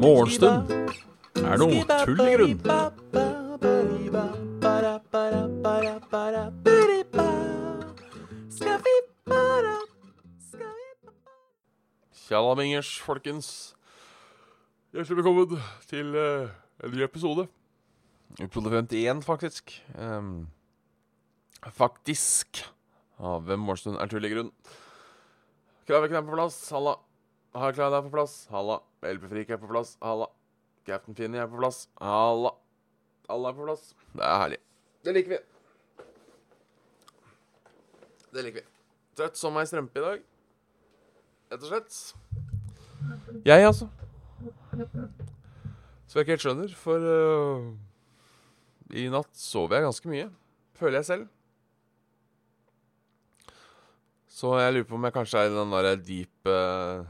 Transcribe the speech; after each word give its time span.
Morgenstund 0.00 0.72
er 1.38 1.60
noe 1.60 1.84
tull 2.02 2.22
i 2.24 2.32
grunn. 2.34 2.58
Tjallamingers, 12.26 12.90
folkens. 13.02 13.52
Hjertelig 14.90 15.16
velkommen 15.20 15.62
til 15.86 16.10
uh, 16.18 16.50
en 16.82 16.90
ny 16.90 17.06
episode. 17.06 17.46
Episode 18.40 18.82
51, 18.82 19.24
faktisk. 19.30 19.78
Um, 19.94 20.48
faktisk. 21.70 22.66
Av 23.20 23.44
Hvem 23.44 23.60
morgenstund 23.60 24.00
er 24.00 24.08
tullig 24.08 24.30
grunn. 24.32 24.50
Kraviken 25.88 26.16
er 26.16 26.24
på 26.24 26.32
plass. 26.32 26.56
Halla. 26.72 26.96
Harkleid 27.52 27.96
er 27.96 28.04
på 28.06 28.12
plass. 28.14 28.36
Halla. 28.52 28.78
LP-frik 29.04 29.52
er 29.52 29.60
på 29.60 29.68
plass. 29.68 29.96
Halla. 30.00 30.30
Captain 30.88 31.16
Finny 31.18 31.40
er 31.40 31.48
på 31.50 31.60
plass. 31.60 31.82
Halla. 32.00 32.54
Alle 33.30 33.52
er 33.52 33.58
på 33.58 33.66
plass. 33.66 33.90
Det 34.14 34.24
er 34.24 34.38
herlig. 34.44 34.60
Det 35.04 35.14
liker 35.16 35.34
vi. 35.34 35.40
Det 38.30 38.44
liker 38.46 38.62
vi. 38.62 38.66
Trøtt 39.18 39.36
som 39.36 39.58
ei 39.60 39.66
strømpe 39.68 40.00
i 40.00 40.04
dag. 40.06 40.24
Rett 41.50 41.66
og 41.66 41.68
slett. 41.72 41.98
Jeg, 43.44 43.66
altså. 43.66 43.90
Så 46.06 46.18
jeg 46.18 46.24
ikke 46.24 46.36
helt 46.36 46.44
skjønner, 46.46 46.72
for 46.78 47.04
uh, 47.04 47.68
i 48.96 49.08
natt 49.12 49.30
sov 49.36 49.74
jeg 49.74 49.84
ganske 49.84 50.10
mye. 50.10 50.30
Føler 50.78 51.00
jeg 51.00 51.08
selv. 51.10 51.28
Så 54.40 54.54
jeg 54.56 54.72
lurer 54.72 54.86
på 54.88 54.96
om 54.96 55.04
jeg 55.04 55.12
kanskje 55.12 55.40
er 55.42 55.50
i 55.50 55.52
den 55.52 55.72
derre 55.74 55.96
deep 56.00 56.48
uh, 56.48 57.04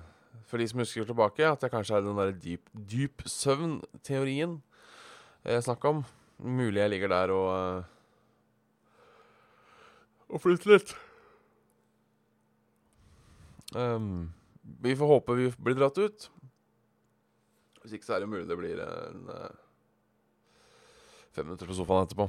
For 0.51 0.59
de 0.59 0.67
som 0.67 0.81
husker 0.83 1.07
tilbake, 1.07 1.47
at 1.47 1.63
jeg 1.63 1.71
kanskje 1.71 1.95
er 1.95 2.03
i 2.03 2.07
den 2.09 2.19
derre 2.19 2.35
deep, 2.35 2.65
dyp 2.75 3.23
søvn-teorien 3.29 4.57
jeg 5.47 5.63
snakka 5.65 5.89
om. 5.95 6.01
Mulig 6.43 6.83
jeg 6.83 6.91
ligger 6.93 7.13
der 7.13 7.31
og 7.33 7.47
uh, 7.55 7.85
Og 10.29 10.43
flytter 10.43 10.73
litt. 10.75 10.91
Um, 13.75 14.33
vi 14.83 14.97
får 14.99 15.11
håpe 15.11 15.37
vi 15.39 15.47
blir 15.63 15.79
dratt 15.79 15.99
ut. 15.99 16.27
Hvis 17.81 17.95
ikke 17.95 18.09
så 18.09 18.17
er 18.17 18.25
det 18.25 18.31
mulig 18.33 18.49
det 18.51 18.59
blir 18.59 18.83
en 18.83 19.31
uh, 19.31 19.55
fem 21.31 21.47
minutter 21.47 21.71
på 21.71 21.79
sofaen 21.79 22.09
etterpå. 22.09 22.27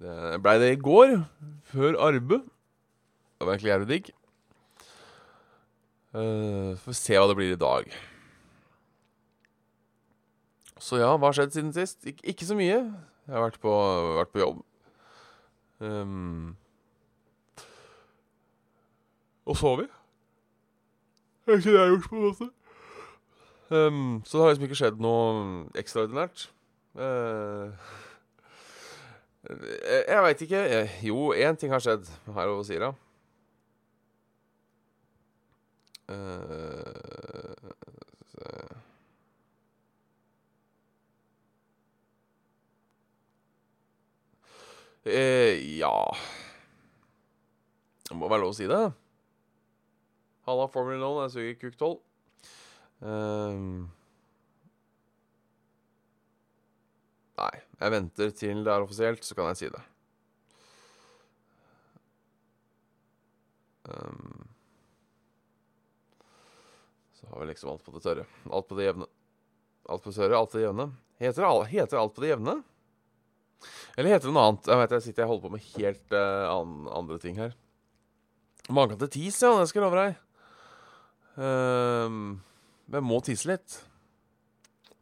Det 0.00 0.40
blei 0.40 0.56
det 0.62 0.72
i 0.72 0.80
går, 0.80 1.18
før 1.68 2.00
arbeid. 2.08 2.48
Det 3.40 3.46
var 3.46 3.54
egentlig 3.54 3.70
jævlig 3.70 3.88
digg. 3.88 4.08
Uh, 6.12 6.76
får 6.76 6.92
se 6.98 7.16
hva 7.16 7.28
det 7.30 7.36
blir 7.38 7.54
i 7.54 7.60
dag. 7.60 7.86
Så 10.76 10.98
ja, 11.00 11.14
hva 11.14 11.30
har 11.30 11.38
skjedd 11.38 11.56
siden 11.56 11.72
sist? 11.72 12.04
Ik 12.04 12.20
ikke 12.20 12.44
så 12.44 12.56
mye. 12.58 12.76
Jeg 12.84 13.32
har 13.32 13.46
vært 13.46 13.56
på, 13.62 13.72
vært 14.18 14.32
på 14.34 14.42
jobb. 14.42 14.60
Um, 15.80 16.52
og 19.48 19.56
sovet. 19.56 19.88
Det 21.46 21.54
er 21.54 21.62
ikke 21.62 21.70
det 21.70 21.76
jeg 21.78 21.86
har 21.86 21.92
gjort, 21.94 22.08
på 22.10 22.16
en 22.16 22.28
måte. 22.28 22.52
Um, 23.70 24.22
så 24.26 24.36
det 24.36 24.44
har 24.44 24.52
liksom 24.52 24.68
ikke 24.68 24.80
skjedd 24.84 25.00
noe 25.00 25.28
ekstraordinært. 25.80 26.50
Uh, 26.92 27.72
jeg 29.48 30.08
jeg 30.10 30.24
veit 30.28 30.42
ikke. 30.44 30.66
Jo, 31.08 31.30
én 31.32 31.56
ting 31.56 31.72
har 31.72 31.80
skjedd 31.80 32.04
her 32.34 32.52
over 32.52 32.68
Sira. 32.68 32.92
Uh, 36.10 37.70
Eh, 45.04 45.78
ja 45.78 46.16
Det 48.04 48.16
må 48.16 48.28
være 48.28 48.42
lov 48.42 48.52
å 48.52 48.56
si 48.58 48.66
det. 48.68 48.82
Halla, 50.44 50.66
Formula 50.68 51.08
1, 51.08 51.20
jeg 51.22 51.32
suger 51.32 51.56
kuk 51.60 51.78
12. 51.78 51.96
Ehm. 53.00 53.88
nei, 57.40 57.54
jeg 57.80 57.94
venter 57.94 58.34
til 58.36 58.60
det 58.66 58.72
er 58.74 58.84
offisielt, 58.84 59.24
så 59.24 59.36
kan 59.38 59.48
jeg 59.48 59.60
si 59.62 59.70
det. 59.72 59.80
Ehm. 63.94 64.44
så 67.16 67.30
har 67.30 67.39
vi 67.39 67.39
liksom 67.50 67.72
alt 67.74 67.84
på 67.84 67.94
det 67.94 68.02
tørre. 68.04 68.26
Alt 68.50 68.68
på 68.68 68.78
det 68.78 68.88
jevne. 68.88 69.08
Alt 69.90 70.04
på 70.04 70.12
det 70.12 70.16
tørre, 70.18 70.38
alt 70.38 70.52
på 70.52 70.58
det 70.58 70.66
jevne. 70.66 70.86
Heter, 71.20 71.44
det 71.44 71.70
heter 71.74 72.00
alt 72.00 72.14
på 72.16 72.24
det 72.24 72.32
jevne? 72.32 72.56
Eller 73.98 74.14
heter 74.14 74.30
det 74.30 74.34
noe 74.34 74.46
annet? 74.48 74.70
Jeg 74.70 74.80
vet 74.80 74.94
jeg 74.96 75.04
sitter 75.06 75.24
jeg 75.24 75.30
holder 75.30 75.44
på 75.44 75.52
med 75.52 75.66
helt 75.74 76.16
uh, 76.16 76.46
an 76.54 76.74
andre 77.02 77.20
ting 77.20 77.36
her. 77.40 77.54
Maken 78.70 79.00
til 79.00 79.12
tis, 79.12 79.40
ja. 79.42 79.52
Det 79.58 79.68
skal 79.68 79.82
jeg 79.82 79.88
love 79.88 80.00
deg. 80.00 80.18
Uh, 81.36 82.40
men 82.90 83.06
må 83.06 83.20
tisse 83.26 83.50
litt. 83.50 83.80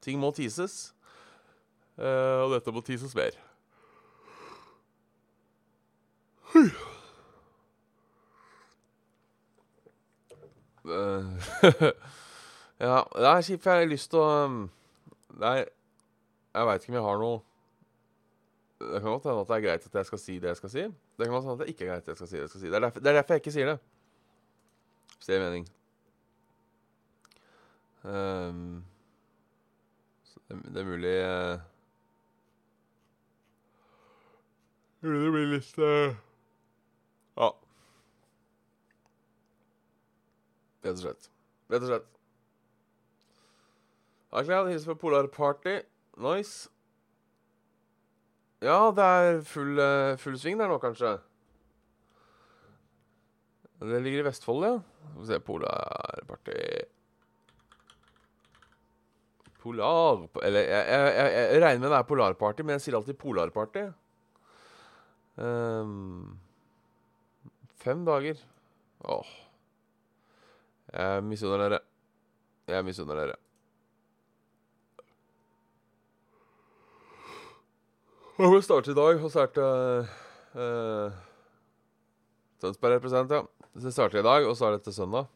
Ting 0.05 0.19
må 0.23 0.33
tises. 0.35 0.81
Uh, 1.99 2.47
og 2.47 2.57
dette 2.57 2.75
må 2.75 2.83
tises 2.87 3.15
mer. 3.19 3.37
Hui. 6.55 6.69
Eh, 10.89 11.23
ja, 12.79 13.03
det 13.15 13.27
er 13.27 13.43
kjipt, 13.43 13.63
for 13.63 13.71
jeg 13.75 13.87
har 13.87 13.91
lyst 13.91 14.11
til 14.13 14.23
å 14.23 14.31
Det 15.39 15.51
er 15.51 15.67
jeg 16.59 16.67
veit 16.67 16.83
ikke 16.83 16.93
om 16.93 16.99
jeg 16.99 17.07
har 17.07 17.21
noe 17.23 17.39
Det 18.79 19.01
kan 19.03 19.11
godt 19.13 19.27
hende 19.29 19.43
at 19.43 19.51
det 19.51 19.57
er 19.57 19.65
greit 19.67 19.87
at 19.87 19.97
jeg 20.01 20.09
skal 20.09 20.21
si 20.23 20.35
det 20.39 20.53
jeg 20.53 20.59
skal 20.61 20.71
si. 20.71 20.83
Det 21.19 21.27
kan 21.27 21.35
godt 21.35 21.45
hende 21.45 21.57
at 21.57 21.63
det 21.65 21.73
ikke 21.73 21.85
er 21.85 21.91
greit 21.93 22.05
at 22.05 22.13
jeg 22.13 22.19
skal 22.21 22.29
si 22.31 22.37
det 22.37 22.45
jeg 22.45 22.53
skal 22.53 22.61
si. 22.61 22.69
Det 22.69 22.77
er 22.79 22.85
derfor, 22.85 23.01
det 23.01 23.11
er 23.11 23.17
derfor 23.19 23.35
jeg 23.35 23.43
ikke 23.43 23.55
sier 23.57 23.71
det. 23.73 23.79
Hvis 25.17 25.27
det 25.27 25.35
gir 25.35 25.43
mening. 25.43 25.67
Um, 28.07 28.85
så 30.25 30.45
det, 30.49 30.61
det 30.75 30.81
er 30.81 30.87
mulig 30.87 31.17
uh, 31.27 31.59
Mulig 35.03 35.25
det 35.25 35.33
blir 35.35 35.51
litt 35.57 35.83
uh, 35.83 36.15
Ja. 37.43 37.51
Rett 40.87 40.95
og 40.95 41.03
slett. 41.03 41.29
Rett 41.67 41.83
og 41.83 41.91
slett. 41.91 42.18
Aklad, 44.31 44.69
hilser 44.69 44.93
på 44.93 45.07
Polar 45.07 45.27
Party. 45.33 45.81
Nice. 46.21 46.69
Ja, 48.61 48.91
det 48.91 49.05
er 49.05 49.41
full, 49.47 49.79
eh, 49.79 50.17
full 50.19 50.37
sving 50.39 50.59
der 50.59 50.69
nå, 50.69 50.79
kanskje. 50.83 51.19
Det 53.79 54.03
ligger 54.03 54.25
i 54.25 54.29
Vestfold, 54.29 54.65
ja. 54.67 54.79
Skal 55.09 55.21
vi 55.21 55.27
se 55.27 55.41
Polar 55.41 56.25
Party 56.27 56.57
Polar 59.63 60.29
Eller 60.43 60.61
jeg, 60.61 60.85
jeg, 60.87 61.15
jeg, 61.15 61.33
jeg 61.55 61.63
regner 61.63 61.83
med 61.83 61.91
det 61.91 61.99
er 61.99 62.07
Polarparty, 62.09 62.63
men 62.63 62.77
jeg 62.77 62.85
sier 62.87 62.99
alltid 62.99 63.19
Polarparty. 63.19 63.89
Um, 65.39 66.39
fem 67.83 68.05
dager. 68.07 68.41
Åh. 69.05 69.35
Jeg 70.93 71.27
misunner 71.27 71.65
dere. 71.65 71.83
Jeg 72.69 72.87
misunner 72.87 73.23
dere. 73.23 73.37
Og 78.39 78.53
vi 78.55 78.59
starter 78.63 78.93
i 78.93 78.95
dag, 78.95 79.19
og 79.19 79.33
så 79.35 79.41
er 79.43 79.49
det 79.57 79.69
uh, 80.55 81.15
Tønsberg 82.63 82.93
represent, 82.95 83.33
ja. 83.35 83.41
Så 83.83 83.91
starter 83.91 84.21
i 84.21 84.27
dag, 84.27 84.47
og 84.47 84.55
så 84.55 84.69
er 84.69 84.77
det 84.77 84.85
til 84.87 84.95
søndag. 84.95 85.27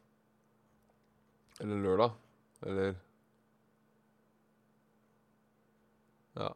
Eller 1.60 1.82
lørdag. 1.82 2.14
Eller 2.62 2.94
Ja. 6.38 6.48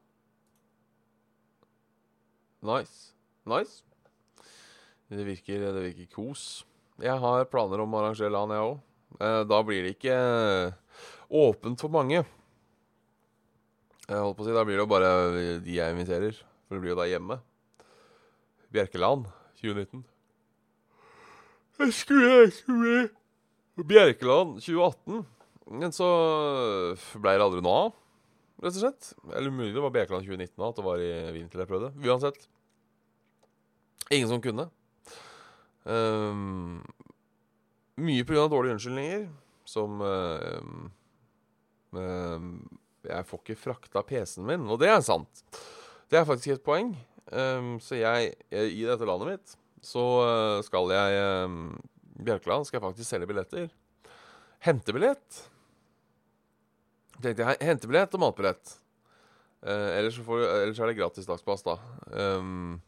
Nice. 2.63 3.13
Nice. 3.45 3.83
Det 5.11 5.27
virker, 5.27 5.67
det 5.75 5.83
virker 5.83 6.15
kos. 6.15 6.65
Jeg 7.03 7.19
har 7.27 7.51
planer 7.51 7.83
om 7.83 7.93
å 7.93 8.05
arrangere 8.05 8.31
LAN, 8.31 8.55
jeg 8.55 8.71
òg. 8.71 8.79
Uh, 9.19 9.43
da 9.51 9.63
blir 9.67 9.83
det 9.83 9.97
ikke 9.97 10.15
eh, 10.15 10.73
åpent 11.43 11.83
for 11.83 11.91
mange. 11.91 12.23
Jeg 14.07 14.23
holdt 14.23 14.37
på 14.39 14.45
å 14.45 14.47
si, 14.47 14.55
Da 14.55 14.63
blir 14.67 14.79
det 14.79 14.85
jo 14.85 14.91
bare 14.91 15.13
de 15.65 15.79
jeg 15.79 15.95
inviterer. 15.95 16.37
For 16.67 16.77
det 16.77 16.83
blir 16.83 16.95
jo 16.95 16.99
da 16.99 17.09
hjemme. 17.11 17.41
Bjerkeland 18.75 19.27
2019. 19.59 20.05
Jeg 21.77 21.93
skulle, 21.93 22.29
jeg 22.41 22.53
skulle 22.57 23.87
Bjerkeland 23.87 24.61
2018. 24.63 25.25
Men 25.77 25.95
så 25.95 26.09
ble 27.19 27.35
det 27.35 27.43
aldri 27.43 27.63
noe 27.65 27.79
av, 27.89 27.95
rett 28.63 28.77
og 28.77 28.83
slett. 28.85 29.11
Eller 29.35 29.51
mulig 29.51 29.75
det 29.75 29.83
var 29.83 29.95
Bjerkeland 29.95 30.23
2019 30.23 30.55
da, 30.55 30.69
at 30.71 30.79
det 30.79 30.87
var 30.87 31.03
i 31.03 31.11
vinter 31.35 31.65
jeg 31.65 31.71
prøvde. 31.73 31.91
Uansett. 32.07 32.47
Ingen 34.15 34.31
som 34.31 34.43
kunne. 34.45 34.69
Um, 35.83 36.85
mye 37.99 38.27
pga. 38.27 38.47
dårlige 38.51 38.79
unnskyldninger, 38.79 39.27
som 39.67 39.99
um, 40.01 40.91
um, 41.99 42.51
Jeg 43.07 43.27
får 43.29 43.43
ikke 43.43 43.59
frakta 43.61 44.03
PC-en 44.07 44.47
min, 44.49 44.67
og 44.71 44.81
det 44.83 44.91
er 44.93 45.03
sant. 45.05 45.45
Det 46.11 46.19
er 46.19 46.27
faktisk 46.29 46.57
et 46.57 46.65
poeng. 46.67 46.95
Um, 47.33 47.77
så 47.83 47.99
jeg, 47.99 48.35
jeg, 48.55 48.73
I 48.79 48.85
dette 48.87 49.07
landet 49.09 49.33
mitt 49.33 49.57
så 49.87 50.03
uh, 50.23 50.61
skal 50.63 50.93
jeg 50.95 51.17
um, 51.47 51.75
Bjørkland 52.23 52.67
skal 52.67 52.79
jeg 52.79 52.85
faktisk 52.87 53.09
selge 53.11 53.29
billetter. 53.29 53.69
Hentebillett. 54.67 55.43
Tenkte 57.21 57.45
jeg, 57.45 57.61
Hentebillett 57.67 58.15
og 58.17 58.23
matbillett. 58.23 58.77
Uh, 59.67 59.91
ellers, 59.99 60.19
får, 60.23 60.47
ellers, 60.63 60.81
er 60.81 60.91
det 60.91 60.99
gratis 60.99 61.29
dagspass, 61.29 61.67
da. 61.67 61.77
Um, 62.15 62.81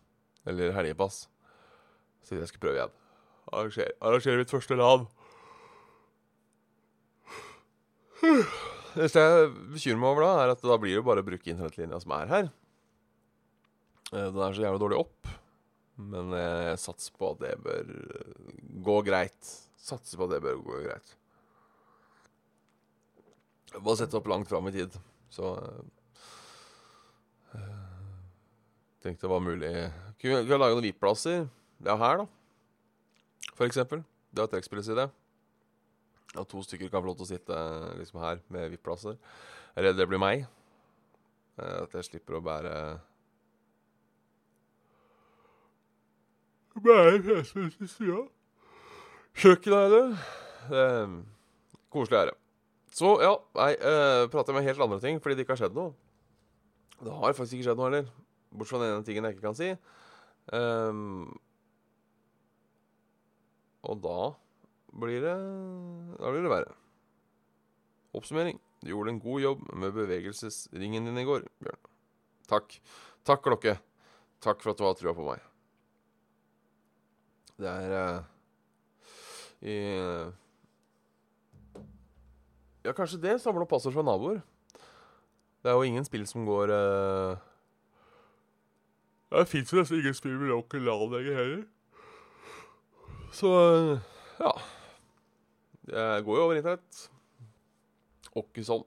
eller 0.48 0.72
helgepass. 0.76 1.26
Så 2.24 2.38
jeg 2.38 2.48
skal 2.50 2.62
prøve 2.62 2.80
igjen. 2.80 2.96
Arrangere, 3.52 3.92
arrangere 4.00 4.42
mitt 4.42 4.52
første 4.52 4.78
LAN. 4.78 5.06
Det 8.98 9.06
jeg 9.14 9.50
bekymrer 9.76 10.00
meg 10.02 10.10
over 10.10 10.24
da, 10.24 10.30
er 10.42 10.52
at 10.56 10.62
da 10.66 10.76
blir 10.82 10.96
det 10.98 11.04
bare 11.06 11.22
å 11.22 11.26
bruke 11.26 11.52
internettlinja 11.52 12.00
som 12.02 12.14
er 12.16 12.30
her. 12.32 12.48
Eh, 14.10 14.24
den 14.34 14.40
er 14.42 14.56
så 14.56 14.64
jævlig 14.64 14.82
dårlig 14.82 14.98
opp. 15.04 15.28
Men 15.98 16.32
jeg 16.34 16.80
satser 16.82 17.14
på 17.18 17.32
at 17.34 17.40
det 17.42 17.52
bør 17.62 17.92
gå 18.86 18.96
greit. 19.06 19.52
Satser 19.78 20.18
på 20.18 20.26
at 20.26 20.34
det 20.34 20.42
bør 20.42 20.58
gå 20.66 20.80
greit. 20.86 21.14
Bare 23.76 23.98
sette 24.00 24.18
opp 24.18 24.30
langt 24.30 24.50
fram 24.50 24.66
i 24.70 24.74
tid. 24.74 24.94
Så 25.30 25.54
øh, 27.54 27.78
Tenkte 29.04 29.26
det 29.26 29.30
var 29.30 29.42
mulig 29.44 29.70
Kunne 30.18 30.42
vi 30.42 30.56
lage 30.56 30.74
noen 30.74 30.86
VIP-plasser? 30.88 31.46
er 31.86 31.98
her, 32.00 32.24
da. 32.24 32.26
For 33.54 33.68
eksempel. 33.68 34.02
Det 34.34 34.42
er 34.42 34.50
trekkspillets 34.50 34.90
idé. 34.90 35.04
At 36.36 36.48
to 36.50 36.62
stykker 36.62 36.90
kan 36.92 37.00
få 37.00 37.08
lov 37.08 37.18
til 37.20 37.26
å 37.26 37.30
sitte 37.30 37.58
liksom 37.98 38.20
her 38.20 38.42
med 38.52 38.72
VIP-plasser. 38.74 39.16
Er 39.76 39.88
redd 39.88 40.00
det 40.00 40.08
blir 40.10 40.20
meg. 40.20 40.44
Eh, 41.58 41.78
at 41.84 41.94
jeg 41.96 42.10
slipper 42.10 42.38
å 42.38 42.44
bære 42.44 42.74
Bære 46.78 47.16
PC-en 47.24 47.72
til 47.74 47.88
sida. 47.90 48.20
Kjøkkenet 49.38 49.78
er 49.78 49.94
det. 49.94 51.08
Koselig 51.90 52.20
er 52.20 52.30
det. 52.30 52.36
Så 52.94 53.16
ja, 53.22 53.32
nei, 53.58 53.72
uh, 53.82 54.24
prater 54.30 54.52
jeg 54.52 54.58
med 54.58 54.66
helt 54.68 54.84
andre 54.86 55.00
ting 55.02 55.18
fordi 55.22 55.36
det 55.36 55.44
ikke 55.44 55.56
har 55.56 55.62
skjedd 55.64 55.76
noe. 55.76 55.92
Det 56.98 57.14
har 57.14 57.34
faktisk 57.36 57.58
ikke 57.58 57.68
skjedd 57.68 57.80
noe 57.80 57.90
heller. 57.90 58.08
Bortsett 58.50 58.74
fra 58.74 58.80
den 58.82 58.94
ene 58.94 59.06
tingen 59.06 59.28
jeg 59.28 59.36
ikke 59.36 59.46
kan 59.48 59.58
si. 59.58 59.72
Um, 60.54 61.28
og 63.86 64.00
da 64.02 64.20
blir 65.00 65.22
det 65.24 65.36
Da 66.18 66.32
blir 66.32 66.44
det 66.44 66.52
verre. 66.52 66.74
Oppsummering. 68.16 68.58
Du 68.80 68.90
gjorde 68.92 69.10
en 69.10 69.20
god 69.20 69.40
jobb 69.40 69.62
med 69.74 69.92
bevegelsesringen 69.92 71.08
din 71.08 71.18
i 71.18 71.26
går, 71.26 71.46
Bjørn. 71.62 71.80
Takk. 72.48 72.80
Takk, 73.26 73.42
klokke. 73.44 73.76
Takk 74.40 74.62
for 74.62 74.72
at 74.72 74.78
du 74.78 74.84
har 74.86 74.94
trua 74.96 75.14
på 75.16 75.26
meg. 75.26 75.42
Det 77.58 77.66
er 77.66 77.94
uh, 77.98 78.20
i 79.66 79.74
uh, 79.98 80.30
Ja, 82.86 82.94
kanskje 82.94 83.18
det. 83.20 83.40
Samle 83.42 83.66
opp 83.66 83.72
passord 83.74 83.96
fra 83.96 84.06
naboer. 84.06 84.38
Det 85.58 85.72
er 85.72 85.74
jo 85.74 85.88
ingen 85.90 86.06
spill 86.06 86.22
som 86.30 86.46
går 86.46 86.70
uh, 86.70 87.34
Det 89.34 89.48
fins 89.50 89.72
jo 89.74 89.80
nesten 89.80 89.98
ingen 89.98 90.14
spill 90.14 90.38
med 90.38 90.54
onkel 90.54 90.86
LAN 90.86 91.10
lenger 91.12 91.40
heller. 91.42 91.66
Så 93.34 93.50
ja. 94.38 94.54
Jeg 95.88 96.24
går 96.24 96.36
jo 96.36 96.44
over 96.44 96.58
internett. 96.58 97.02
Åkke 98.36 98.64
sånn. 98.66 98.84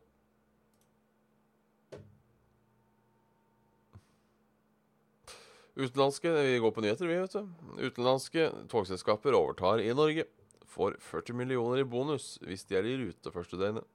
Utenlandske 5.81 6.33
Vi 6.35 6.59
går 6.61 6.73
på 6.75 6.83
nyheter, 6.83 7.07
vi, 7.07 7.17
vet 7.23 7.33
du. 7.33 7.87
Utenlandske 7.87 8.49
togselskaper 8.69 9.33
overtar 9.37 9.81
i 9.81 9.89
Norge. 9.97 10.27
Får 10.71 10.99
40 11.03 11.35
millioner 11.35 11.81
i 11.81 11.87
bonus 11.87 12.35
hvis 12.45 12.67
de 12.67 12.77
er 12.77 12.87
i 12.87 12.97
rute 12.99 13.33
første 13.33 13.57
døgnet. 13.59 13.87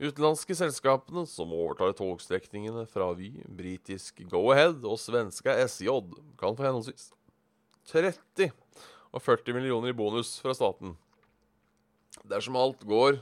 Utenlandske 0.00 0.56
selskapene 0.56 1.26
som 1.28 1.50
overtar 1.52 1.92
togstrekningene 1.96 2.86
fra 2.88 3.10
Vy, 3.16 3.34
britisk 3.44 4.22
Go-Ahead 4.30 4.86
og 4.88 4.96
svenska 5.00 5.56
SJ, 5.66 5.90
kan 6.40 6.56
få 6.56 6.64
henholdsvis 6.64 7.10
30 7.90 8.52
og 9.10 9.22
40 9.24 9.56
millioner 9.56 9.92
i 9.92 9.96
bonus 9.96 10.36
fra 10.42 10.54
staten. 10.56 10.94
Dersom 12.30 12.58
alt 12.58 12.82
går 12.86 13.20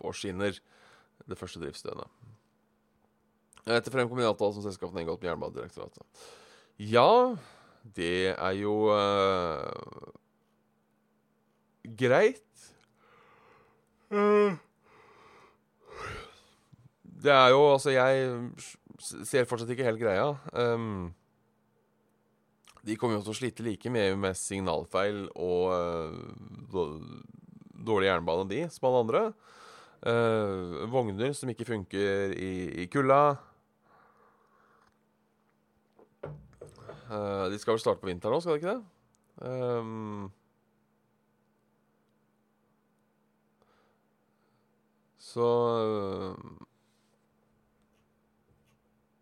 på 0.00 0.12
skinner 0.16 0.56
det 1.28 1.38
første 1.38 1.60
driftsdøgnet. 1.62 2.08
Etter 3.70 3.92
fremkommer 3.92 4.24
en 4.24 4.32
avtale 4.32 4.56
som 4.56 4.64
selskapet 4.64 4.96
har 4.96 5.04
inngått 5.04 5.20
med 5.22 5.30
Jernbanedirektoratet. 5.30 6.24
Ja, 6.80 7.36
det 7.96 8.32
er 8.32 8.56
jo 8.56 8.88
uh, 8.88 10.10
greit. 11.84 12.42
Uh. 14.10 14.56
Det 17.20 17.32
er 17.32 17.50
jo 17.52 17.66
Altså, 17.74 17.92
jeg 17.92 18.30
ser 19.28 19.48
fortsatt 19.48 19.70
ikke 19.72 19.86
helt 19.86 20.00
greia. 20.00 20.32
Um, 20.52 21.12
de 22.86 22.96
kommer 22.96 23.18
jo 23.18 23.24
til 23.26 23.34
å 23.34 23.36
slite 23.36 23.64
like 23.66 23.92
mye 23.92 24.16
med 24.16 24.38
signalfeil 24.38 25.26
og 25.36 25.64
uh, 25.74 26.88
dårlig 27.76 28.08
jernbane, 28.08 28.48
de, 28.50 28.64
som 28.72 28.88
alle 28.88 29.02
andre. 29.04 29.22
Uh, 30.00 30.86
vogner 30.88 31.34
som 31.36 31.50
ikke 31.52 31.68
funker 31.68 32.32
i, 32.32 32.52
i 32.84 32.88
kulda. 32.92 33.36
Uh, 37.10 37.50
de 37.50 37.58
skal 37.60 37.74
vel 37.74 37.82
starte 37.82 38.00
på 38.00 38.08
vinteren 38.08 38.36
nå, 38.36 38.40
skal 38.40 38.56
de 38.56 38.62
ikke 38.62 38.72
det? 38.72 38.82
Um, 39.40 40.30
så 45.30 45.46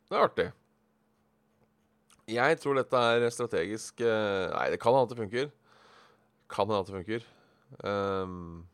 Det 0.08 0.16
er 0.16 0.24
artig. 0.24 0.48
Jeg 2.28 2.58
tror 2.60 2.76
dette 2.76 3.00
er 3.14 3.30
strategisk 3.32 4.02
uh, 4.04 4.50
Nei, 4.52 4.66
det 4.74 4.80
kan 4.82 4.92
hende 4.92 5.06
at 5.06 5.14
det 5.14 5.20
funker. 5.22 5.48
Kan 6.52 6.68
hende 6.68 6.82
at 6.82 6.90
det 6.90 6.98
funker. 6.98 7.24
Um, 7.84 8.66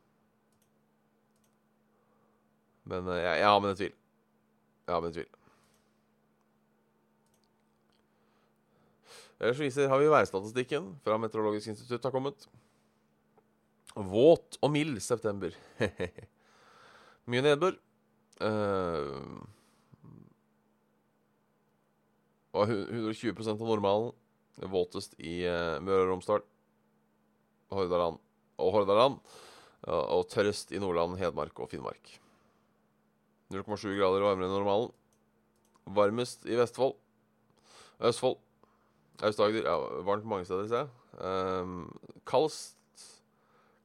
men 2.84 3.08
jeg, 3.14 3.38
jeg 3.40 3.46
har 3.49 3.62
men 3.62 3.70
det 3.73 3.80
tvil. 3.80 3.94
Jeg 4.84 4.94
har 4.94 5.00
med 5.00 5.14
det 5.14 5.23
tvil. 5.23 5.32
Ellers 9.40 9.61
viser, 9.61 9.88
har 9.90 9.99
vi 10.00 10.11
værstatistikken 10.11 10.92
fra 11.04 11.18
Meteorologisk 11.20 11.73
institutt 11.73 12.04
har 12.06 12.14
kommet. 12.14 12.46
Våt 13.94 14.58
og 14.62 14.70
mild 14.75 15.00
september. 15.02 15.54
Mye 17.30 17.42
nedbør. 17.44 17.76
Uh, 18.42 19.42
og 22.54 22.70
120 22.70 23.50
av 23.50 23.62
normalen. 23.66 24.12
Våtest 24.70 25.16
i 25.18 25.40
uh, 25.50 25.80
Møre 25.82 26.04
og 26.04 26.12
Romsdal, 26.12 26.44
Hordaland 27.75 28.20
og 28.62 28.76
Hordaland. 28.76 29.18
Og 29.84 30.23
tørrest 30.32 30.70
i 30.73 30.78
Nordland, 30.80 31.18
Hedmark 31.20 31.58
og 31.61 31.68
Finnmark. 31.68 32.14
0,7 33.52 33.90
grader 33.99 34.23
varmere 34.25 34.49
enn 34.49 34.54
normalen. 34.54 34.94
Varmest 35.84 36.46
i 36.49 36.56
Vestfold. 36.56 36.94
Østfold. 38.00 38.38
Aust-Agder. 39.23 39.66
Ja, 39.66 39.75
varmt 40.06 40.25
mange 40.25 40.46
steder, 40.49 40.70
ser 40.70 40.87
jeg. 40.87 40.94
Um, 41.20 41.90
kaldest 42.26 42.78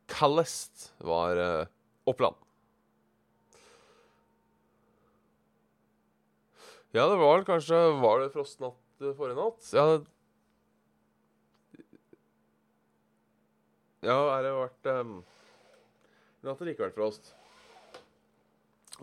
Kaldest 0.09 0.87
var 1.05 1.37
uh, 1.37 1.67
Oppland. 2.09 2.37
Ja, 6.91 7.05
det 7.05 7.19
var 7.21 7.43
kanskje 7.45 7.77
Var 8.01 8.19
det 8.23 8.31
frostnatt 8.33 9.03
eh, 9.03 9.13
forrige 9.17 9.37
natt? 9.37 9.67
Ja, 9.73 9.83
ja 14.09 14.15
er 14.33 14.47
det 14.47 14.53
vært 14.57 14.89
um, 15.03 15.11
I 16.41 16.49
natt 16.49 16.57
har 16.57 16.65
det 16.65 16.73
ikke 16.73 16.87
vært 16.87 16.97
frost. 16.97 17.33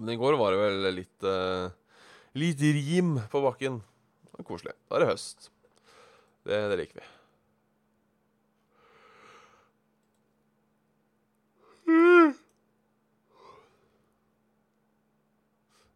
Men 0.01 0.17
i 0.17 0.19
går 0.19 0.39
var 0.41 0.57
det 0.57 0.63
vel 0.65 0.89
litt 0.97 1.29
uh, 1.29 1.71
Litt 2.37 2.61
rim 2.61 3.15
på 3.33 3.41
bakken. 3.45 3.79
Det 4.27 4.41
var 4.41 4.51
koselig. 4.51 4.75
Da 4.91 4.99
er 4.99 5.07
det 5.07 5.13
høst. 5.15 5.51
Det, 6.45 6.59
det 6.73 6.83
liker 6.83 7.01
vi. 7.01 7.13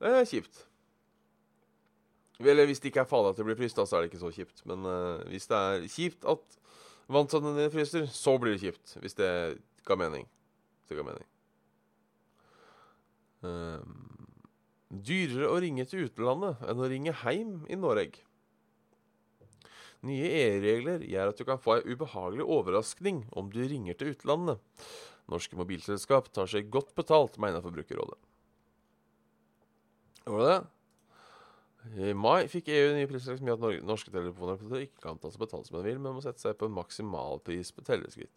Det 0.00 0.16
er 0.16 0.24
kjipt. 0.24 0.69
Eller 2.40 2.68
hvis 2.68 2.80
det 2.80 2.90
ikke 2.90 3.02
er 3.04 3.10
farlig 3.10 3.34
at 3.34 3.40
det 3.40 3.46
blir 3.48 3.58
fryst, 3.58 3.76
da, 3.76 3.84
så 3.84 3.98
er 3.98 4.04
det 4.04 4.10
ikke 4.10 4.22
så 4.22 4.32
kjipt. 4.32 4.62
Men 4.68 4.86
uh, 4.88 5.20
hvis 5.28 5.48
det 5.50 5.58
er 5.60 5.86
kjipt 5.92 6.26
at 6.28 6.56
Vannstanden 7.10 7.56
din 7.58 7.72
fryser, 7.72 8.06
så 8.06 8.36
blir 8.38 8.54
det 8.54 8.62
kjipt. 8.62 8.94
Hvis 9.02 9.16
det 9.18 9.30
ga 9.88 9.96
mening. 9.98 10.28
Hvis 10.78 10.92
det 10.92 10.98
ga 11.00 11.06
mening. 11.08 11.26
Um, 13.42 13.96
dyrere 14.90 15.48
å 15.50 15.58
ringe 15.62 15.86
til 15.90 16.06
utlandet 16.06 16.62
enn 16.70 16.82
å 16.82 16.90
ringe 16.90 17.14
hjem 17.24 17.64
i 17.66 17.78
Norge. 17.78 18.22
Nye 20.06 20.30
EU-regler 20.32 21.02
gjør 21.04 21.32
at 21.32 21.40
du 21.40 21.44
kan 21.48 21.60
få 21.60 21.76
ei 21.76 21.92
ubehagelig 21.92 22.46
overraskning 22.46 23.24
om 23.36 23.50
du 23.52 23.60
ringer 23.60 23.98
til 23.98 24.14
utlandet. 24.14 24.62
Norske 25.30 25.58
mobilselskap 25.58 26.30
tar 26.34 26.48
seg 26.50 26.70
godt 26.72 26.94
betalt, 26.98 27.36
mener 27.42 27.62
Forbrukerrådet. 27.64 28.16
Var 30.30 30.40
det 30.40 30.52
det? 30.54 30.60
I 31.80 32.12
mai 32.12 32.44
fikk 32.50 32.68
EU 32.74 32.92
nye 32.92 33.08
priser 33.08 33.38
som 33.38 33.48
gjør 33.48 33.56
at 33.56 33.84
norske 33.88 34.12
telefonoperatører 34.12 34.84
ikke 34.84 35.00
kan 35.00 35.18
ta 35.20 35.30
og 35.30 35.40
betalt 35.40 35.68
som 35.68 35.78
de 35.78 35.86
vil, 35.86 36.00
men 36.02 36.12
må 36.12 36.20
sette 36.24 36.42
seg 36.42 36.58
på 36.60 36.68
en 36.68 36.76
maksimalpris 36.76 37.72
på 37.72 37.84
teleskritt. 37.86 38.32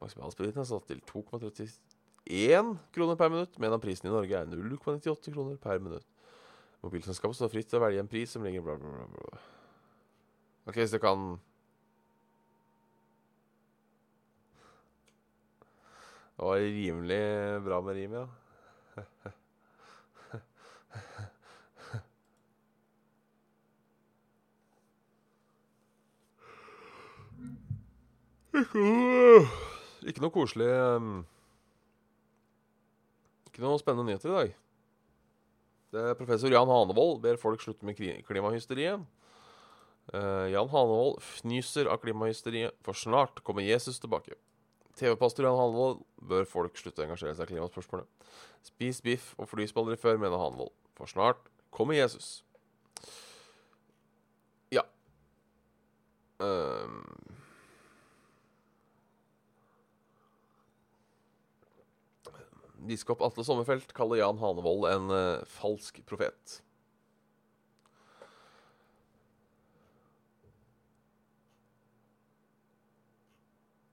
Maksimalprisen 0.00 0.62
er 0.62 0.68
satt 0.70 0.88
til 0.88 1.02
2,31 1.10 2.72
kroner 2.94 3.18
per 3.20 3.32
minutt, 3.34 3.58
medan 3.60 3.82
prisen 3.82 4.08
i 4.08 4.14
Norge 4.14 4.40
er 4.40 4.48
0,98 4.48 5.34
kroner 5.34 5.60
per 5.60 5.82
minutt. 5.84 6.08
Mobilselskapet 6.80 7.36
står 7.36 7.52
fritt 7.52 7.68
til 7.68 7.80
å 7.80 7.84
velge 7.84 8.00
en 8.00 8.10
pris 8.10 8.32
som 8.32 8.44
ligger 8.46 8.64
bla, 8.64 8.78
bla, 8.80 9.06
bla. 9.12 9.42
OK, 10.68 10.78
hvis 10.78 10.94
det 10.94 11.02
kan 11.02 11.36
Det 16.38 16.46
var 16.46 16.60
rimelig 16.62 17.22
bra 17.66 17.80
med 17.82 17.96
rim, 17.98 18.12
ja. 18.14 18.26
Ikke 30.08 30.22
noe 30.22 30.34
koselig 30.34 30.68
um, 30.96 31.20
Ikke 33.50 33.62
noe 33.62 33.78
spennende 33.80 34.08
nyheter 34.08 34.32
i 34.32 34.36
dag. 34.36 34.56
Det 35.94 36.02
er 36.10 36.18
professor 36.18 36.52
Jan 36.52 36.68
Hanevold 36.68 37.22
ber 37.24 37.38
folk 37.40 37.62
slutte 37.64 37.86
med 37.88 37.96
klimahysteriet. 37.96 39.04
Uh, 40.12 40.48
Jan 40.52 40.68
Hanevold 40.72 41.22
fnyser 41.24 41.88
av 41.88 42.00
klimahysteriet, 42.02 42.76
for 42.84 42.96
snart 42.96 43.40
kommer 43.44 43.64
Jesus 43.64 44.00
tilbake. 44.00 44.36
TV-pastor 44.98 45.46
Jan 45.46 45.56
Hanevold 45.56 46.02
bør 46.28 46.48
folk 46.48 46.76
slutte 46.80 47.04
å 47.04 47.06
engasjere 47.06 47.36
seg 47.38 47.48
i 47.48 47.54
klimaspørsmålet. 47.54 48.08
Spis 48.66 49.00
biff 49.04 49.32
og 49.38 49.48
flysballer 49.48 50.00
før, 50.00 50.20
mener 50.20 50.40
Hanevold. 50.40 50.74
For 50.98 51.08
snart 51.08 51.40
kommer 51.72 51.96
Jesus. 51.96 52.42
Ja. 54.74 54.84
Um, 56.42 57.04
Biskop 62.86 63.22
Atle 63.26 63.42
Sommerfelt 63.44 63.90
kaller 63.96 64.20
Jan 64.20 64.38
Hanevold 64.38 64.86
en 64.90 65.10
uh, 65.10 65.44
falsk 65.50 65.98
profet. 66.06 66.60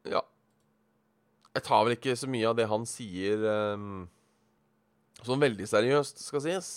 Ja. 0.06 0.22
Jeg 1.56 1.66
tar 1.66 1.86
vel 1.88 1.96
ikke 1.96 2.18
så 2.20 2.30
mye 2.30 2.50
av 2.52 2.58
det 2.60 2.68
han 2.70 2.86
sier 2.90 3.42
um, 3.74 4.06
som 5.26 5.42
veldig 5.42 5.66
seriøst, 5.70 6.22
skal 6.22 6.44
sies. 6.46 6.72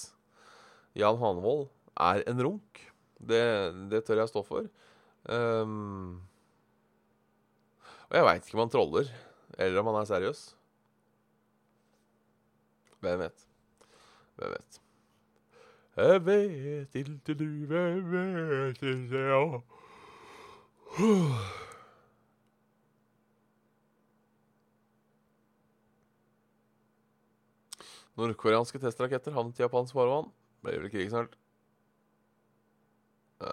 Jan 0.96 1.18
Hanevold 1.20 1.66
er 2.00 2.24
en 2.30 2.40
runk. 2.46 2.84
Det, 3.18 3.42
det 3.90 4.04
tør 4.06 4.22
jeg 4.22 4.30
stå 4.30 4.44
for. 4.46 4.68
Um, 5.28 6.22
og 8.08 8.16
jeg 8.16 8.24
veit 8.24 8.46
ikke 8.46 8.56
om 8.56 8.64
han 8.64 8.72
troller, 8.72 9.10
eller 9.58 9.82
om 9.82 9.90
han 9.90 10.00
er 10.00 10.08
seriøs. 10.08 10.46
Hvem 13.00 13.18
vet? 13.22 13.46
Hvem 14.36 14.50
vet? 14.56 14.80
Jeg 15.98 16.26
vet 16.26 16.94
ikke 16.94 17.34
du, 17.34 17.44
jeg 17.70 18.12
vet 18.12 18.82
ikke, 18.82 19.18
ja. 19.18 19.60
Nordkoreanske 28.18 28.78
testraketter 28.82 29.32
havnet 29.34 29.58
i 29.58 29.62
japansk 29.62 29.94
farvann. 29.94 30.30
Blir 30.62 30.80
vel 30.82 30.90
krig 30.90 31.10
snart. 31.10 31.36
Det 33.38 33.48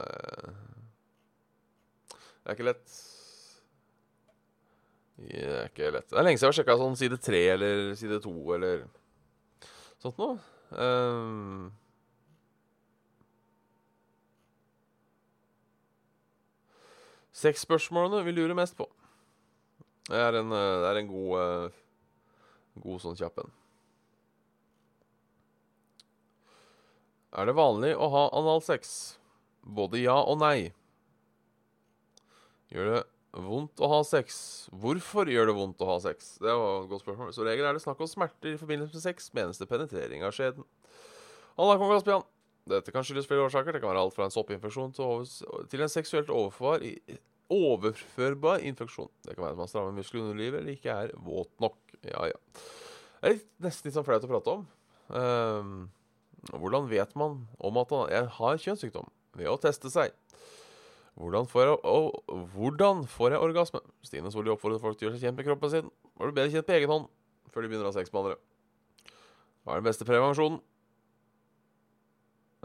er 2.45 2.51
ikke 2.57 2.69
lett. 2.69 2.87
Det 5.17 5.45
er 5.45 5.65
ikke 5.69 5.91
lett. 5.93 6.09
Det 6.09 6.17
er 6.17 6.23
lenge 6.25 6.37
siden 6.37 6.49
jeg 6.49 6.53
har 6.53 6.59
sjekka 6.59 6.81
sånn 6.81 6.99
side 6.99 7.17
tre 7.21 7.41
eller 7.53 7.75
side 7.97 8.17
to 8.25 8.35
eller 8.57 8.77
sånt 10.03 10.19
noe. 10.21 10.37
Um, 10.75 11.73
Sexspørsmålene 17.35 18.23
vi 18.23 18.33
lurer 18.35 18.55
mest 18.55 18.77
på. 18.79 18.87
Det 20.07 20.19
er 20.21 20.37
en, 20.39 20.51
eh, 20.53 20.79
det 20.81 20.89
er 20.91 20.99
en 21.01 21.07
god, 21.09 21.31
uh, 21.35 21.69
god 22.83 23.01
sånn 23.03 23.17
kjapp 23.19 23.41
en. 23.41 23.51
Er 27.35 27.49
det 27.49 27.57
vanlig 27.57 27.91
å 27.97 28.07
ha 28.13 28.23
analsex? 28.39 29.17
Både 29.65 29.99
ja 29.99 30.15
og 30.21 30.39
nei. 30.39 30.71
Gjør 32.71 32.91
det 32.93 33.01
vondt 33.33 33.64
å 33.85 33.91
ha 33.91 34.01
sex? 34.05 34.37
Hvorfor 34.73 35.29
gjør 35.31 35.49
det 35.49 35.55
vondt 35.57 35.81
å 35.85 35.89
ha 35.89 35.97
sex? 36.03 36.35
Det 36.41 36.51
var 36.51 36.83
et 36.83 36.91
godt 36.91 37.05
spørsmål. 37.05 37.33
Så 37.35 37.45
regel 37.47 37.67
er 37.69 37.77
det 37.77 37.83
snakk 37.83 38.01
om 38.01 38.09
smerter 38.09 38.53
i 38.53 38.59
forbindelse 38.59 38.97
med 38.97 39.03
sex, 39.05 39.29
menes 39.37 39.61
det 39.61 39.69
penetrering 39.69 40.25
av 40.25 40.33
skjeden. 40.35 40.65
Halla, 41.55 41.77
Kong 41.79 41.93
Kaspian. 41.93 42.25
Dette 42.69 42.91
kan 42.91 43.05
skyldes 43.05 43.27
flere 43.29 43.45
årsaker. 43.45 43.75
Det 43.75 43.81
kan 43.83 43.91
være 43.91 44.01
alt 44.01 44.15
fra 44.15 44.25
en 44.25 44.33
soppinfeksjon 44.33 44.95
til, 44.97 45.83
en 45.85 45.93
seksuelt 45.93 46.31
overførbar 47.53 48.65
infeksjon. 48.65 49.11
Det 49.27 49.35
kan 49.35 49.45
være 49.45 49.55
at 49.55 49.61
man 49.61 49.69
strammer 49.69 49.93
muskler 49.95 50.25
under 50.25 50.39
livet 50.41 50.63
eller 50.63 50.73
ikke 50.73 50.97
er 51.05 51.13
våt 51.27 51.53
nok. 51.61 51.77
Ja, 52.01 52.25
ja. 52.31 52.39
Det 53.21 53.31
er 53.31 53.39
nesten 53.65 53.87
litt 53.87 53.97
sånn 53.97 54.07
flaut 54.07 54.25
å 54.25 54.31
prate 54.31 54.57
om. 54.57 54.65
Um, 55.13 55.77
hvordan 56.53 56.89
vet 56.89 57.13
man 57.17 57.45
om 57.61 57.77
at 57.81 57.93
man 57.93 58.29
har 58.39 58.61
kjønnssykdom? 58.61 59.07
Ved 59.37 59.49
å 59.51 59.59
teste 59.61 59.91
seg. 59.93 60.13
Hvordan 61.15 61.47
får 61.47 61.61
jeg, 61.63 61.77
og, 61.87 62.17
hvordan 62.51 63.05
får 63.07 63.35
jeg 63.35 63.43
orgasme? 63.45 63.79
Stine 64.03 64.31
Solli 64.33 64.51
oppfordrer 64.51 64.81
folk 64.83 64.97
til 64.99 65.07
å 65.07 65.09
gjøre 65.09 65.19
seg 65.19 65.29
kjent 65.29 65.39
med 65.39 65.47
kroppen 65.47 65.71
sin. 65.71 65.91
Må 66.15 66.27
bli 66.27 66.35
bedre 66.35 66.51
kjent 66.51 66.67
på 66.67 66.75
egen 66.75 66.91
hånd 66.91 67.07
før 67.53 67.63
de 67.63 67.71
begynner 67.71 67.87
å 67.87 67.91
ha 67.93 67.95
sex 67.95 68.11
med 68.11 68.25
andre. 68.25 68.39
Hva 69.63 69.75
er 69.75 69.79
den 69.79 69.87
beste 69.87 70.07
prevensjonen? 70.07 70.59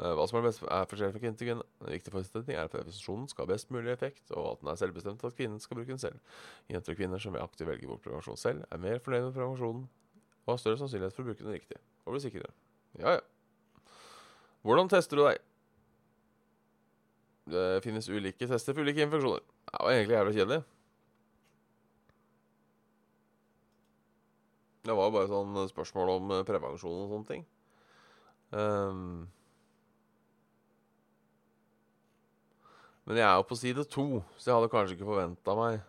Eh, 0.01 0.15
hva 0.17 0.25
som 0.27 0.41
er, 0.41 0.47
best, 0.49 0.63
er 0.65 0.89
forskjellig 0.89 1.15
fra 1.15 1.23
kvinne 1.23 1.39
til 1.39 1.51
kvinne. 1.51 1.67
En 1.85 1.93
viktig 1.93 2.13
forutsetning 2.15 2.57
er 2.57 2.67
at 2.67 2.73
prevensjonen 2.73 3.29
skal 3.31 3.45
ha 3.45 3.53
best 3.53 3.71
mulig 3.75 3.93
effekt, 3.93 4.33
og 4.33 4.55
at 4.55 4.63
den 4.63 4.73
er 4.73 4.81
selvbestemt, 4.81 5.25
at 5.27 5.37
kvinnen 5.37 5.61
skal 5.63 5.79
bruke 5.79 5.93
den 5.93 6.01
selv. 6.03 6.39
Jenter 6.73 6.95
og 6.95 7.01
kvinner 7.01 7.23
som 7.23 7.37
vil 7.37 7.45
aktivt 7.45 7.69
velge 7.69 7.91
bort 7.91 8.03
prevensjon 8.07 8.41
selv, 8.41 8.65
er 8.67 8.83
mer 8.83 9.03
fornøyd 9.05 9.29
med 9.29 9.37
prevensjonen 9.37 9.85
og 10.47 10.55
har 10.55 10.63
større 10.63 10.81
sannsynlighet 10.81 11.15
for 11.15 11.23
å 11.23 11.31
bruke 11.31 11.45
den 11.45 11.55
riktig. 11.55 11.79
Og 12.07 12.17
bli 12.17 12.23
sikrere. 12.25 12.51
Ja, 12.99 13.19
ja. 13.19 13.93
Hvordan 14.67 14.91
tester 14.91 15.21
du 15.21 15.25
deg? 15.27 15.39
Det 17.49 17.81
finnes 17.85 18.09
ulike 18.09 18.49
tester 18.49 18.77
for 18.77 18.85
ulike 18.85 19.03
infeksjoner. 19.07 19.41
Det 19.71 19.81
var 19.81 19.95
egentlig 19.95 20.17
jævlig 20.17 20.37
kjedelig. 20.37 20.61
Det 24.81 24.97
var 24.97 25.09
jo 25.09 25.15
bare 25.15 25.29
sånn 25.29 25.59
spørsmål 25.69 26.15
om 26.17 26.31
eh, 26.35 26.47
prevensjon 26.49 27.03
og 27.03 27.13
sånne 27.13 27.29
ting. 27.29 27.43
Um, 28.51 29.29
men 33.05 33.21
jeg 33.21 33.27
er 33.27 33.37
jo 33.37 33.47
på 33.47 33.59
side 33.61 33.85
to, 33.93 34.07
så 34.37 34.51
jeg 34.51 34.57
hadde 34.57 34.71
kanskje 34.73 34.97
ikke 34.97 35.11
forventa 35.11 35.55
meg 35.59 35.83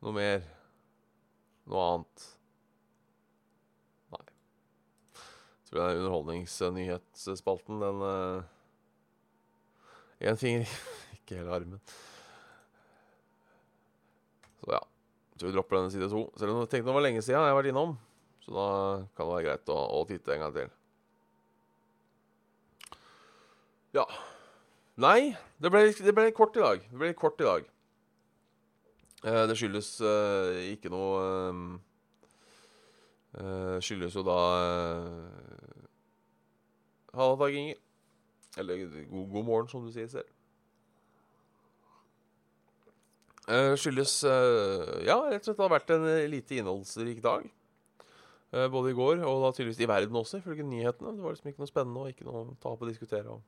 noe 0.00 0.14
mer. 0.16 0.46
Noe 1.68 1.88
annet. 1.88 2.24
Nei. 4.14 4.22
Jeg 4.30 5.68
tror 5.68 5.80
det 5.80 5.88
er 5.88 6.00
underholdningsnyhetsspalten, 6.00 7.82
den 7.84 8.06
Én 10.20 10.38
finger, 10.40 10.68
ikke 11.16 11.38
hele 11.40 11.54
armen. 11.56 11.80
Så 14.60 14.74
ja. 14.74 14.80
Så 15.40 15.48
vi 15.48 15.54
dropper 15.54 15.78
denne 15.78 15.92
side 15.92 16.10
to. 16.12 16.26
Selv 16.36 16.52
om 16.52 16.60
jeg 16.60 16.72
tenkte 16.74 16.90
det 16.90 16.96
var 16.98 17.06
lenge 17.06 17.22
siden 17.24 17.38
jeg 17.38 17.52
har 17.52 17.56
vært 17.56 17.70
innom. 17.72 17.96
Så 18.44 18.52
da 18.52 18.68
kan 19.16 19.26
det 19.26 19.32
være 19.32 19.46
greit 19.46 19.72
å, 19.72 19.78
å 19.96 20.02
titte 20.08 20.34
en 20.34 20.44
gang 20.44 20.56
til. 20.56 20.72
Ja. 23.96 24.04
Nei, 25.00 25.32
det 25.62 25.72
ble, 25.72 25.86
det 25.96 26.14
ble 26.16 26.28
kort 26.36 26.58
i 26.60 26.64
dag. 26.64 26.84
Det 26.90 27.00
ble 27.00 27.14
kort 27.16 27.40
i 27.40 27.48
dag. 27.48 27.70
Eh, 29.24 29.44
det 29.48 29.56
skyldes 29.56 29.94
eh, 30.04 30.58
ikke 30.74 30.92
noe 30.92 31.24
um, 31.48 31.64
Uh, 33.30 33.78
skyldes 33.78 34.16
jo 34.18 34.24
da 34.26 34.36
eh, 34.58 35.84
Halla, 37.14 37.36
Dag 37.38 37.54
Inger. 37.54 37.76
Eller 38.58 39.06
god, 39.06 39.30
god, 39.30 39.44
morgen, 39.44 39.68
som 39.70 39.86
du 39.86 39.92
sier 39.94 40.08
selv. 40.10 40.26
Uh, 43.50 43.74
skyldes 43.78 44.24
uh, 44.28 45.00
Ja, 45.02 45.16
rett 45.26 45.42
og 45.42 45.46
slett 45.48 45.58
det 45.58 45.64
har 45.64 45.72
vært 45.72 45.90
en 45.94 46.04
eh, 46.06 46.30
lite 46.30 46.54
innholdsrik 46.60 47.18
dag. 47.24 47.42
Uh, 48.50 48.66
både 48.70 48.90
i 48.92 48.98
går 48.98 49.16
og 49.26 49.42
da 49.44 49.50
tydeligvis 49.54 49.82
i 49.82 49.90
verden 49.90 50.16
også, 50.18 50.38
ifølge 50.40 50.64
nyhetene. 50.66 51.16
Det 51.16 51.24
var 51.24 51.32
liksom 51.34 51.50
ikke 51.50 51.62
noe 51.62 51.70
spennende 51.70 52.00
og 52.02 52.08
ikke 52.12 52.28
noe 52.28 52.38
å 52.42 52.44
ta 52.62 52.68
opp 52.74 52.82
og 52.84 52.90
diskutere. 52.90 53.28
Og. 53.36 53.40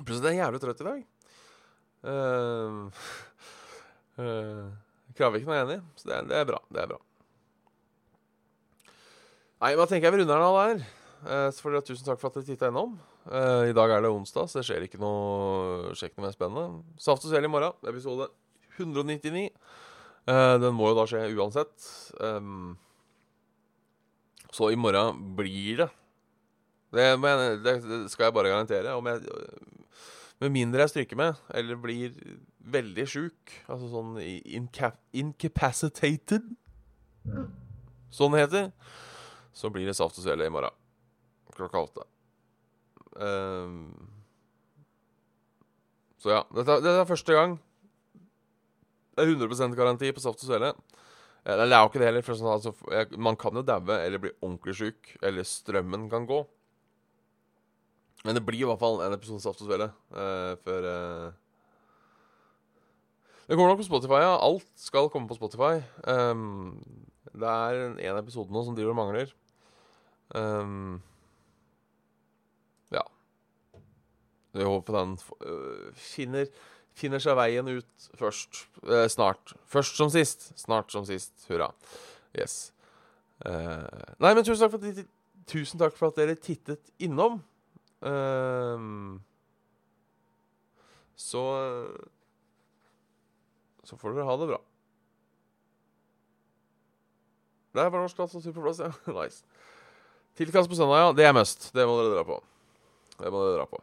Plutselig 0.00 0.28
er 0.30 0.36
jeg 0.36 0.44
jævlig 0.44 0.60
trøtt 0.62 0.82
i 0.82 0.88
dag. 0.88 1.00
Kraviken 5.18 5.50
er 5.50 5.62
enig, 5.64 5.80
så 5.98 6.04
det 6.06 6.14
er, 6.14 6.22
det 6.30 6.36
er 6.38 6.46
bra. 6.46 6.60
Det 6.70 6.78
er 6.82 6.90
bra. 6.92 7.00
Nei, 9.58 9.72
hva 9.74 9.86
tenker 9.90 10.06
jeg 10.06 10.14
vi 10.14 10.20
runder 10.22 10.38
den 10.38 10.46
av 10.46 10.58
der? 10.62 10.78
Så 11.50 11.58
får 11.64 11.70
dere 11.74 11.86
Tusen 11.88 12.06
takk 12.06 12.20
for 12.20 12.30
at 12.30 12.36
dere 12.38 12.46
titta 12.46 12.70
innom. 12.70 12.92
Uh, 13.28 13.68
I 13.68 13.74
dag 13.76 13.92
er 13.92 14.04
det 14.04 14.10
onsdag, 14.10 14.48
så 14.48 14.60
det 14.60 14.66
skjer 14.68 14.84
ikke 14.86 15.00
noe 15.02 15.92
Skjer 15.92 16.08
ikke 16.08 16.22
noe 16.22 16.28
mer 16.28 16.36
spennende. 16.36 16.82
Saft 17.00 17.26
og 17.26 17.32
Svele 17.32 17.48
i 17.48 17.52
morgen, 17.52 17.76
episode 17.90 18.30
199. 18.78 19.50
Uh, 20.28 20.56
den 20.62 20.76
må 20.76 20.90
jo 20.90 20.96
da 20.96 21.04
skje 21.08 21.26
uansett. 21.36 21.88
Um, 22.24 22.78
så 24.54 24.70
i 24.72 24.80
morgen 24.80 25.20
blir 25.36 25.84
det 25.84 25.90
det, 26.96 27.04
jeg, 27.04 27.58
det, 27.64 27.74
skal 28.08 28.30
jeg 28.30 28.36
bare 28.38 28.48
garantere. 28.48 28.96
Om 28.96 29.10
jeg, 29.10 29.20
med 30.40 30.54
mindre 30.54 30.86
jeg 30.86 30.94
stryker 30.94 31.20
med, 31.20 31.42
eller 31.52 31.76
blir 31.82 32.14
veldig 32.68 33.04
sjuk, 33.08 33.52
altså 33.68 33.90
sånn 33.92 34.16
inca 34.24 34.94
incapacitated, 35.12 36.48
sånn 38.08 38.36
heter, 38.40 38.70
så 39.52 39.68
blir 39.72 39.88
det 39.88 39.98
Saft 39.98 40.16
og 40.16 40.24
Svele 40.24 40.48
i 40.48 40.52
morgen 40.52 40.72
klokka 41.58 41.82
åtte. 41.82 42.06
Um, 43.18 43.90
så 46.22 46.32
ja. 46.34 46.42
Dette, 46.54 46.78
dette, 46.82 46.98
er 47.02 47.08
første 47.08 47.34
gang. 47.34 47.58
Det 49.14 49.24
er 49.24 49.34
100% 49.34 49.74
garanti 49.78 50.12
på 50.14 50.22
Saft 50.22 50.44
og 50.44 50.50
Svele. 50.50 50.72
Det 51.48 51.64
er 51.64 51.74
jo 51.80 51.88
ikke 51.88 52.00
det 52.02 52.08
heller. 52.10 52.26
For 52.26 52.38
sånn, 52.38 52.52
altså, 52.52 52.74
man 53.18 53.38
kan 53.40 53.56
jo 53.56 53.64
daue 53.66 53.98
eller 54.04 54.22
bli 54.22 54.34
ordentlig 54.42 54.76
sjuk, 54.78 55.12
eller 55.22 55.46
strømmen 55.46 56.06
kan 56.12 56.26
gå. 56.28 56.42
Men 58.26 58.34
det 58.34 58.44
blir 58.46 58.64
i 58.64 58.68
hvert 58.68 58.82
fall 58.82 59.00
en 59.04 59.14
episode 59.14 59.42
Saft 59.42 59.62
og 59.62 59.70
Svele 59.70 59.92
uh, 60.14 60.54
før 60.64 60.88
uh... 60.88 61.36
Det 63.48 63.56
kommer 63.56 63.70
nok 63.70 63.80
på 63.80 63.86
Spotify, 63.86 64.18
ja. 64.20 64.34
Alt 64.44 64.66
skal 64.76 65.08
komme 65.08 65.30
på 65.30 65.38
Spotify. 65.38 65.78
Um, 66.04 66.76
det 67.32 67.48
er 67.48 67.78
en 68.10 68.18
episode 68.18 68.52
nå 68.52 68.60
som 68.66 68.74
driver 68.76 68.92
og 68.92 68.98
mangler. 68.98 69.30
Um, 70.36 70.98
ja. 72.92 73.00
Jeg 74.58 74.68
håper 74.68 74.98
den 74.98 75.14
uh, 75.44 75.92
finner, 75.98 76.48
finner 76.98 77.22
seg 77.22 77.38
veien 77.38 77.70
ut 77.70 78.08
først. 78.18 78.64
snart. 79.12 79.54
Først 79.70 80.00
som 80.00 80.10
sist. 80.12 80.50
Snart 80.58 80.92
som 80.94 81.06
sist. 81.08 81.34
Hurra. 81.50 81.70
Yes. 82.36 82.72
nei, 83.44 84.32
men 84.34 84.42
tusen 84.42 84.64
takk, 84.64 84.74
for 84.74 84.82
at, 84.82 85.04
tusen 85.48 85.80
takk 85.80 85.94
for 85.96 86.10
at 86.10 86.18
dere 86.18 86.34
tittet 86.42 86.90
innom. 86.98 87.38
Um, 88.02 89.20
så 91.18 91.42
Så 93.82 93.96
får 93.96 94.14
dere 94.14 94.26
ha 94.28 94.36
det 94.36 94.50
bra. 94.50 94.58
Der 97.78 97.88
var 97.90 98.02
norsk 98.02 98.20
og 98.20 98.30
superplass, 98.42 98.80
ja. 98.82 98.92
nice. 99.18 99.44
Tilkast 100.38 100.70
på 100.70 100.76
søndag, 100.78 101.02
ja. 101.02 101.12
Det 101.12 101.26
er 101.26 101.34
must. 101.36 101.70
Det 101.74 101.86
må 101.88 101.96
dere 102.00 102.18
dra 102.18 102.24
på. 102.26 102.38
Det 103.18 103.32
må 103.32 103.42
dere 103.44 103.58
dra 103.58 103.66
på. 103.70 103.80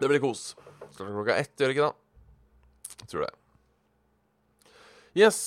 Det 0.00 0.08
blir 0.08 0.20
kos. 0.22 0.54
Starter 0.90 1.12
klokka 1.12 1.36
ett, 1.36 1.52
gjør 1.60 1.68
det 1.68 1.76
ikke 1.76 1.88
da? 1.90 2.94
Jeg 3.02 3.10
tror 3.12 3.26
det. 3.26 3.32
Yes. 5.18 5.40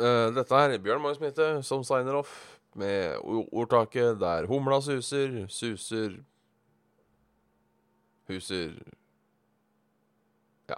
Uh, 0.00 0.30
dette 0.36 0.60
er 0.62 0.78
Bjørn 0.80 1.02
Magnus 1.02 1.20
Mitte 1.20 1.48
som 1.66 1.82
signer 1.84 2.20
off 2.20 2.32
med 2.78 3.18
ordtaket 3.50 4.20
der 4.20 4.46
humla 4.46 4.78
suser, 4.84 5.42
suser 5.50 6.20
Huser 8.30 8.76
Ja. 10.70 10.76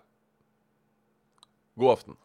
God 1.76 1.92
aften. 1.92 2.16